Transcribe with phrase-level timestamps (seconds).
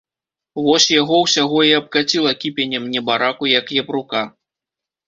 [0.67, 4.27] Вось яго ўсяго і абкаціла кіпенем, небараку, як япрука.